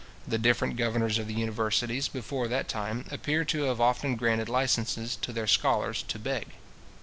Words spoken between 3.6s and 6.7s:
have often granted licences to their scholars to beg.